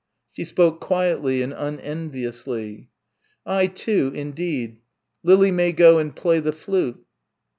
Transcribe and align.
She 0.31 0.45
spoke 0.45 0.79
quietly 0.81 1.43
and 1.43 1.53
unenviously. 1.53 2.89
"I 3.45 3.67
too, 3.67 4.11
indeed. 4.15 4.79
Lily 5.21 5.51
may 5.51 5.73
go 5.73 5.99
and 5.99 6.15
play 6.15 6.39
the 6.39 6.51
flute." 6.53 7.05